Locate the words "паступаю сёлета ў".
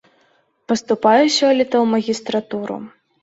0.71-1.83